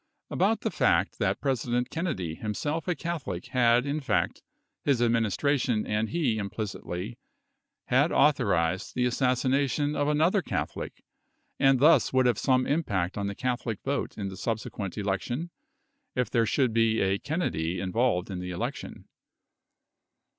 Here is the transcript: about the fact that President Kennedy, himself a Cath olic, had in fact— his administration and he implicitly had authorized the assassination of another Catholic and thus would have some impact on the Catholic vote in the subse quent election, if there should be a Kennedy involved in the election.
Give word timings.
about 0.31 0.61
the 0.61 0.71
fact 0.71 1.19
that 1.19 1.39
President 1.39 1.91
Kennedy, 1.91 2.33
himself 2.33 2.87
a 2.87 2.95
Cath 2.95 3.25
olic, 3.25 3.49
had 3.49 3.85
in 3.85 3.99
fact— 3.99 4.41
his 4.83 4.99
administration 4.99 5.85
and 5.85 6.09
he 6.09 6.39
implicitly 6.39 7.19
had 7.85 8.11
authorized 8.11 8.95
the 8.95 9.05
assassination 9.05 9.95
of 9.95 10.07
another 10.07 10.41
Catholic 10.41 11.03
and 11.59 11.77
thus 11.77 12.11
would 12.11 12.25
have 12.25 12.39
some 12.39 12.65
impact 12.65 13.15
on 13.15 13.27
the 13.27 13.35
Catholic 13.35 13.79
vote 13.83 14.17
in 14.17 14.29
the 14.29 14.33
subse 14.33 14.67
quent 14.71 14.97
election, 14.97 15.51
if 16.15 16.31
there 16.31 16.47
should 16.47 16.73
be 16.73 16.99
a 16.99 17.19
Kennedy 17.19 17.79
involved 17.79 18.31
in 18.31 18.39
the 18.39 18.49
election. 18.49 19.07